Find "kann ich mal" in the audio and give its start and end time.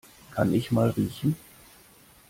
0.31-0.89